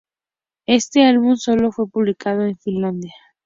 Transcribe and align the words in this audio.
Este 0.65 1.03
álbum 1.05 1.35
sólo 1.37 1.71
fue 1.71 1.87
publicado 1.87 2.41
en 2.45 2.57
Finlandia. 2.57 3.13